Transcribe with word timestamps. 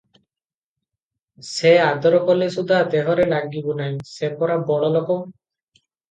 ସେ 1.49 1.73
ଆଦର 1.87 2.21
କଲେ 2.29 2.47
ସୁଦ୍ଧା 2.55 2.79
ଦେହରେ 2.93 3.27
ଲାଗିବୁ 3.33 3.75
ନାହି 3.81 3.99
ସେ 4.13 4.31
ପରା 4.39 4.57
ବଡ଼ 4.71 4.89
ଲୋକ। 4.97 5.19